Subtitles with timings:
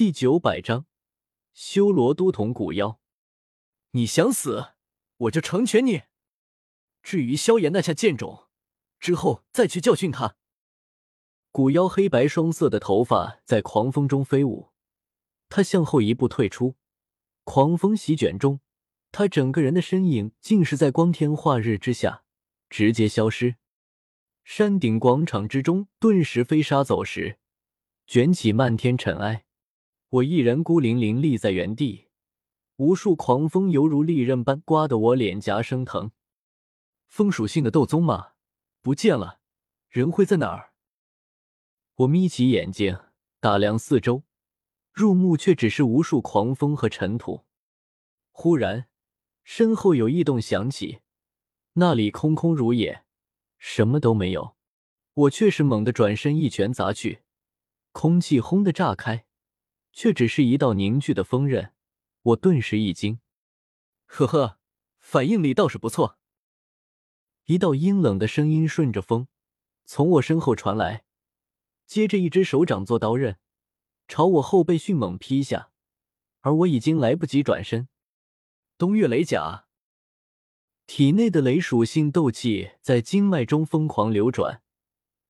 [0.00, 0.86] 第九百章，
[1.52, 2.98] 修罗都统古妖，
[3.90, 4.68] 你想死，
[5.18, 6.04] 我就成全你。
[7.02, 8.48] 至于萧炎那下贱种，
[8.98, 10.36] 之后再去教训他。
[11.52, 14.70] 古妖黑白双色的头发在狂风中飞舞，
[15.50, 16.76] 他向后一步退出，
[17.44, 18.60] 狂风席卷中，
[19.12, 22.24] 他整个人的身影竟是在光天化日之下
[22.70, 23.56] 直接消失。
[24.44, 27.38] 山顶广场之中顿时飞沙走石，
[28.06, 29.44] 卷起漫天尘埃。
[30.10, 32.08] 我一人孤零零立在原地，
[32.78, 36.10] 无数狂风犹如利刃般刮得我脸颊生疼。
[37.06, 38.32] 风属性的斗宗吗？
[38.82, 39.38] 不见了，
[39.88, 40.72] 人会在哪儿？
[41.94, 42.98] 我眯起眼睛
[43.38, 44.24] 打量四周，
[44.92, 47.44] 入目却只是无数狂风和尘土。
[48.32, 48.88] 忽然，
[49.44, 51.02] 身后有异动响起，
[51.74, 53.04] 那里空空如也，
[53.58, 54.56] 什么都没有。
[55.14, 57.20] 我却是猛地转身，一拳砸去，
[57.92, 59.26] 空气轰的炸开。
[59.92, 61.72] 却只是一道凝聚的锋刃，
[62.22, 63.20] 我顿时一惊。
[64.06, 64.58] 呵呵，
[64.98, 66.18] 反应力倒是不错。
[67.44, 69.26] 一道阴冷的声音顺着风
[69.84, 71.04] 从我身后传来，
[71.86, 73.38] 接着一只手掌做刀刃，
[74.06, 75.70] 朝我后背迅猛劈下，
[76.40, 77.88] 而我已经来不及转身。
[78.78, 79.66] 东岳雷甲，
[80.86, 84.62] 体内的雷属性斗气在经脉中疯狂流转，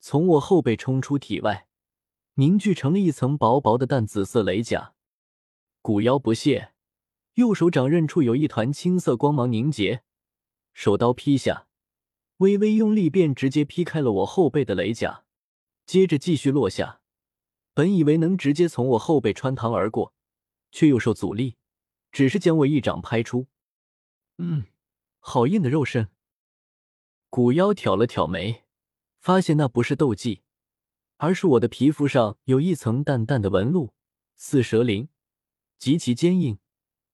[0.00, 1.68] 从我后背冲出体外。
[2.36, 4.94] 凝聚成了一层薄薄的淡紫色雷甲，
[5.80, 6.72] 古妖不屑，
[7.34, 10.02] 右手掌刃处有一团青色光芒凝结，
[10.72, 11.68] 手刀劈下，
[12.38, 15.24] 微微用力便直接劈开了我后背的雷甲，
[15.86, 17.00] 接着继续落下。
[17.72, 20.12] 本以为能直接从我后背穿堂而过，
[20.72, 21.56] 却又受阻力，
[22.10, 23.46] 只是将我一掌拍出。
[24.38, 24.66] 嗯，
[25.20, 26.08] 好硬的肉身。
[27.30, 28.64] 古妖挑了挑眉，
[29.20, 30.43] 发现那不是斗技。
[31.16, 33.94] 而是我的皮肤上有一层淡淡的纹路，
[34.36, 35.08] 似蛇鳞，
[35.78, 36.58] 极其坚硬，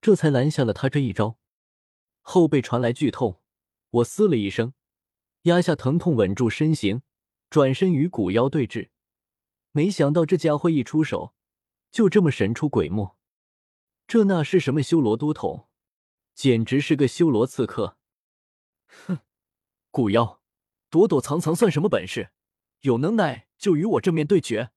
[0.01, 1.39] 这才拦下了他这一招。
[2.23, 3.41] 后背传来剧痛，
[3.91, 4.75] 我嘶了一声，
[5.43, 7.03] 压下疼痛，稳住身形，
[7.49, 8.91] 转身与古妖对峙。
[9.73, 11.35] 没想到这家伙一出手，
[11.91, 13.17] 就这么神出鬼没。
[14.07, 15.69] 这那是什么修罗都统？
[16.35, 17.97] 简直是个修罗刺客！
[18.87, 19.19] 哼，
[19.91, 20.41] 古妖，
[20.89, 22.31] 躲躲藏藏算什么本事？
[22.81, 23.49] 有能耐！
[23.59, 24.71] 就与我正面对决，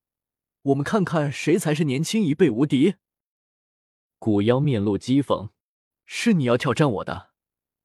[0.64, 2.96] 我们看看谁才是年轻一辈无敌。
[4.20, 5.52] 古妖面露讥讽
[6.06, 7.32] ：“是你要挑战我的，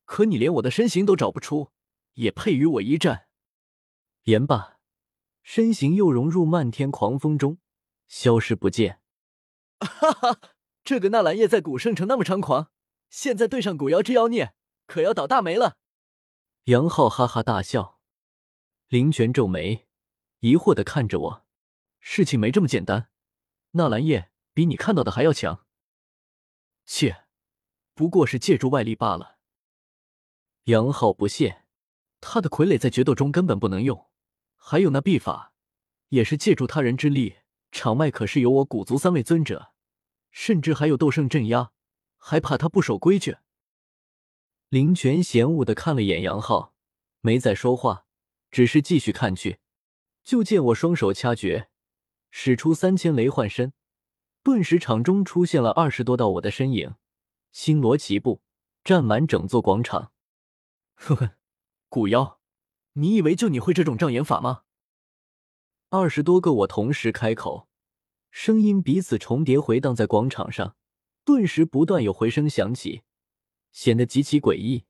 [0.04, 1.70] 可你连我的身形都找不出，
[2.14, 3.28] 也配与我一战？”
[4.24, 4.80] 言罢，
[5.44, 7.58] 身形又融入漫天狂风中，
[8.08, 9.00] 消失不见。
[9.78, 10.40] 哈哈，
[10.82, 12.72] 这个纳兰叶在古圣城那么猖狂，
[13.08, 14.52] 现在对上古妖这妖孽，
[14.88, 15.76] 可要倒大霉了。
[16.64, 18.00] 杨浩哈哈大笑，
[18.88, 19.87] 林泉皱眉。
[20.40, 21.46] 疑惑的看着我，
[22.00, 23.10] 事情没这么简单。
[23.72, 25.66] 纳兰叶比你看到的还要强，
[26.86, 27.24] 切，
[27.94, 29.38] 不过是借助外力罢了。
[30.64, 31.64] 杨浩不屑，
[32.20, 34.08] 他的傀儡在决斗中根本不能用，
[34.56, 35.52] 还有那秘法，
[36.10, 37.38] 也是借助他人之力。
[37.70, 39.72] 场外可是有我古族三位尊者，
[40.30, 41.72] 甚至还有斗圣镇压，
[42.16, 43.36] 还怕他不守规矩？
[44.68, 46.74] 林泉嫌恶的看了眼杨浩，
[47.20, 48.06] 没再说话，
[48.50, 49.58] 只是继续看去。
[50.28, 51.70] 就见我双手掐诀，
[52.30, 53.72] 使出三千雷幻身，
[54.42, 56.96] 顿时场中出现了二十多道我的身影，
[57.50, 58.42] 星罗棋布，
[58.84, 60.12] 占满整座广场。
[60.96, 61.36] 呵呵，
[61.88, 62.40] 古妖，
[62.92, 64.64] 你以为就你会这种障眼法吗？
[65.88, 67.66] 二十多个我同时开口，
[68.30, 70.76] 声音彼此重叠，回荡在广场上，
[71.24, 73.00] 顿时不断有回声响起，
[73.72, 74.84] 显得极其诡异。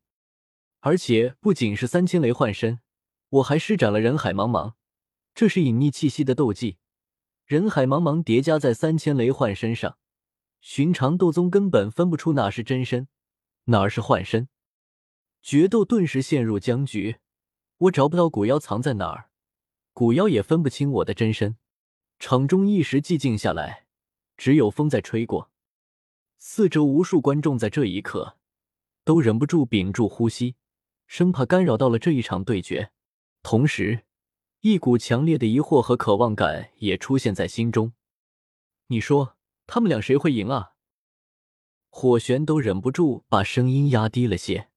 [0.81, 2.81] 而且不仅是三千雷幻身，
[3.29, 4.75] 我还施展了人海茫茫。
[5.39, 6.79] 这是隐匿气息的斗技，
[7.47, 9.97] 人海茫茫叠加在三千雷幻身上，
[10.61, 13.07] 寻常斗宗根本分不出哪是真身，
[13.67, 14.49] 哪是幻身。
[15.41, 17.19] 决斗顿时陷入僵局，
[17.77, 19.31] 我找不到古妖藏在哪儿，
[19.93, 21.57] 古妖也分不清我的真身。
[22.19, 23.87] 场中一时寂静下来，
[24.37, 25.53] 只有风在吹过。
[26.39, 28.39] 四周无数观众在这一刻
[29.05, 30.57] 都忍不住屏住呼吸，
[31.07, 32.91] 生怕干扰到了这一场对决，
[33.45, 34.07] 同时。
[34.61, 37.93] 一股强烈的疑惑和渴望感也出现在心中。
[38.89, 39.37] 你说
[39.69, 40.73] 他们俩谁会赢啊？
[41.91, 44.69] 火玄都忍不住把声音压低了些。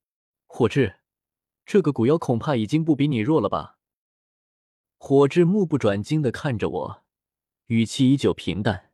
[0.46, 0.98] 火智，
[1.66, 3.80] 这个古妖恐怕已经不比你弱了吧？
[4.98, 7.04] 火智目不转睛的看着我，
[7.68, 8.92] 语气依旧平淡。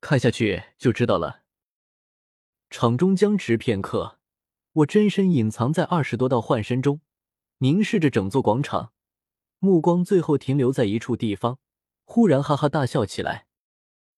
[0.00, 1.42] 看下去就知道了。
[2.70, 4.18] 场中僵持片刻，
[4.72, 7.02] 我真身隐藏在二十多道幻身中，
[7.58, 8.94] 凝视着整座广场。
[9.60, 11.58] 目光最后停留在一处地方，
[12.04, 13.46] 忽然哈哈大笑起来。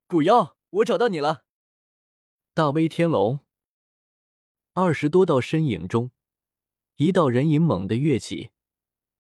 [0.07, 1.45] 古妖，我找到你了！
[2.55, 3.41] 大威天龙。
[4.73, 6.13] 二十多道身影中，
[6.95, 8.51] 一道人影猛地跃起，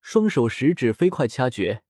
[0.00, 1.82] 双手食指飞快掐诀，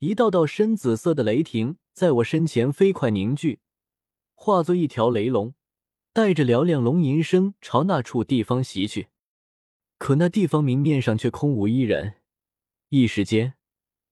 [0.00, 3.60] 一道道深紫色的雷霆在我身前飞快凝聚，
[4.34, 5.54] 化作一条雷龙，
[6.12, 9.08] 带着嘹亮龙吟声朝那处地方袭去。
[9.98, 12.14] 可那地方明面上却空无一人，
[12.94, 13.54] 一时间，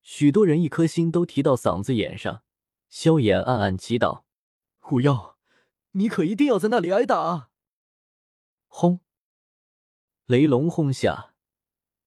[0.00, 2.44] 许多人一颗心都提到嗓子眼上。
[2.88, 4.22] 萧炎暗暗祈祷
[4.80, 5.36] ：“古妖，
[5.90, 7.50] 你可一定要在那里挨打！”
[8.68, 9.00] 轰！
[10.24, 11.34] 雷龙轰下，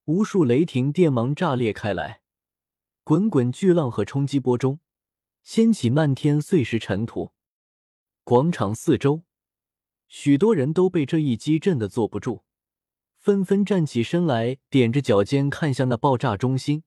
[0.06, 2.22] 无数雷霆电芒炸裂开来，
[3.04, 4.80] 滚滚巨浪和冲击波中，
[5.44, 7.30] 掀起漫天碎石尘土。
[8.24, 9.22] 广场四周，
[10.08, 12.42] 许多人都被这一击震得坐不住，
[13.24, 16.84] 纷纷站起身来，踮着脚尖看向那爆炸中心，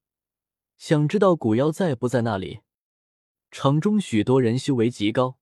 [0.78, 2.60] 想知道古妖在不在那里。
[3.50, 5.39] 场中许多人修为极高，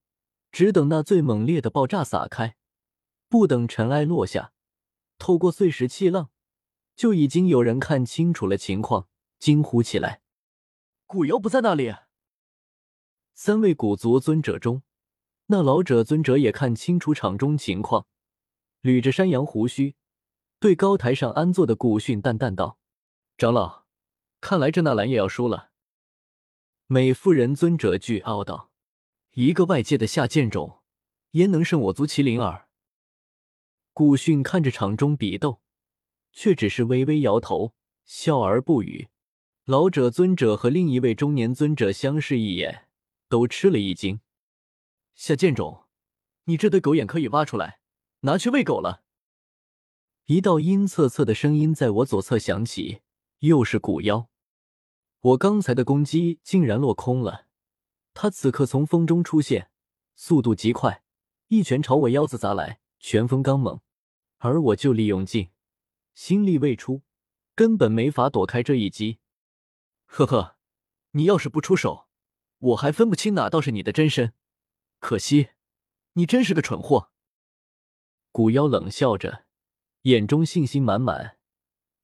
[0.54, 2.56] 只等那最猛烈的爆炸撒开，
[3.28, 4.54] 不等尘埃落下，
[5.18, 6.30] 透过碎石气浪，
[6.96, 10.22] 就已经有人看清楚了情况，惊呼起来
[11.06, 11.94] ：“古妖不在那里！”
[13.36, 14.84] 三位古族尊者中，
[15.48, 18.08] 那老者尊者也看清楚场中情况，
[18.82, 19.98] 捋着山羊胡须，
[20.66, 22.80] 对高台上安坐的古训淡淡道
[23.38, 23.84] ：“长老，
[24.42, 25.70] 看来这纳兰也要输了。”
[26.90, 28.72] 美妇人尊者惧傲道
[29.34, 30.80] ：“一个外界的下贱种，
[31.34, 32.68] 焉能胜我族麒麟儿？”
[33.94, 35.62] 古训看着场中比斗，
[36.32, 39.10] 却只是微微摇头，笑而不语。
[39.66, 42.88] 老者尊者和另一位中年尊者相视一眼，
[43.30, 44.20] 都吃了一惊
[45.14, 45.86] ：“下贱种，
[46.46, 47.82] 你这对狗眼可以挖出来，
[48.22, 49.04] 拿去喂狗了。”
[50.28, 53.02] 一道阴恻恻的声音在我左侧响起，
[53.42, 54.28] 又是古妖。
[55.20, 57.46] 我刚才的攻击竟然落空了，
[58.16, 59.70] 他此刻从风中出现，
[60.16, 61.04] 速度极快，
[61.50, 63.82] 一拳朝我腰子砸来，拳风刚猛，
[64.40, 65.52] 而我就力用尽，
[66.16, 67.04] 心力未出，
[67.54, 69.20] 根本没法躲开这一击。
[70.06, 70.58] 呵呵，
[71.12, 72.08] 你要是不出手，
[72.58, 74.34] 我还分不清哪道是你的真身。
[74.98, 75.50] 可惜，
[76.14, 77.12] 你真是个蠢货。
[78.32, 79.45] 古妖冷笑着，
[80.06, 81.40] 眼中信心满满，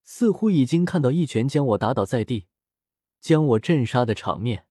[0.04, 2.48] 似乎已经看到一拳将我打倒在地。
[3.20, 4.66] 将我震杀的场面，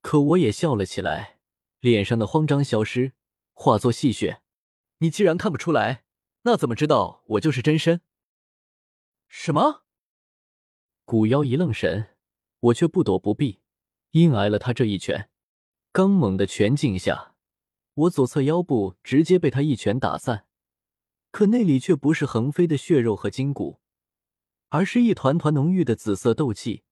[0.00, 1.40] 可我也笑了起来，
[1.80, 3.14] 脸上的慌张消失，
[3.52, 4.38] 化作戏谑。
[4.98, 6.04] 你既然看不出来，
[6.42, 8.00] 那怎么知道我就是真身？
[9.26, 9.82] 什么？
[11.04, 12.10] 古妖一愣神，
[12.60, 13.58] 我却不躲不避，
[14.12, 15.28] 硬挨了他这一拳。
[15.90, 17.34] 刚猛的拳劲下，
[17.94, 20.45] 我左侧腰部直接被他一拳打散，
[21.30, 23.80] 可那里却不是横飞的血肉和筋骨，
[24.70, 26.82] 而是一团团浓郁的紫色斗气。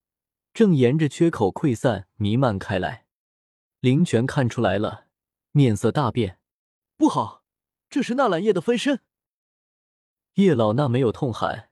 [0.53, 3.07] 正沿着缺口溃散弥漫开来，
[3.81, 5.07] 林泉看出来了，
[5.51, 6.39] 面色大变，
[6.97, 7.43] 不好，
[7.91, 9.01] 这是纳兰叶的分身。
[10.35, 11.71] 叶老那没有痛喊，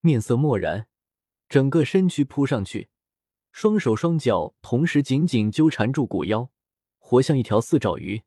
[0.00, 0.88] 面色漠然，
[1.48, 2.88] 整个身躯扑上去，
[3.52, 6.50] 双手双脚同时紧紧纠缠住骨妖，
[6.98, 8.24] 活像一条四爪鱼。